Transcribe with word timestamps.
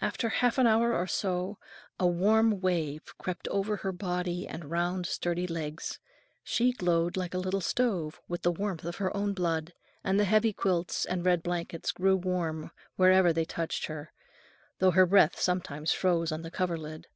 After 0.00 0.28
half 0.28 0.58
an 0.58 0.68
hour 0.68 0.94
or 0.94 1.08
so, 1.08 1.58
a 1.98 2.06
warm 2.06 2.60
wave 2.60 3.02
crept 3.18 3.48
over 3.48 3.78
her 3.78 3.90
body 3.90 4.46
and 4.46 4.70
round, 4.70 5.06
sturdy 5.06 5.48
legs; 5.48 5.98
she 6.44 6.70
glowed 6.70 7.16
like 7.16 7.34
a 7.34 7.38
little 7.38 7.60
stove 7.60 8.20
with 8.28 8.42
the 8.42 8.52
warmth 8.52 8.84
of 8.84 8.98
her 8.98 9.12
own 9.16 9.32
blood, 9.34 9.72
and 10.04 10.20
the 10.20 10.24
heavy 10.24 10.52
quilts 10.52 11.04
and 11.04 11.24
red 11.26 11.42
blankets 11.42 11.90
grew 11.90 12.14
warm 12.16 12.70
wherever 12.94 13.32
they 13.32 13.44
touched 13.44 13.86
her, 13.86 14.12
though 14.78 14.92
her 14.92 15.04
breath 15.04 15.40
sometimes 15.40 15.90
froze 15.90 16.30
on 16.30 16.42
the 16.42 16.52
coverlid. 16.52 17.08